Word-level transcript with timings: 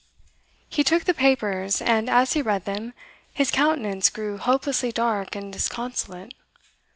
He 0.67 0.83
took 0.83 1.03
the 1.05 1.13
papers; 1.13 1.79
and, 1.79 2.09
as 2.09 2.33
he 2.33 2.41
read 2.41 2.65
them, 2.65 2.95
his 3.35 3.51
countenance 3.51 4.09
grew 4.09 4.39
hopelessly 4.39 4.91
dark 4.91 5.35
and 5.35 5.53
disconsolate. 5.53 6.33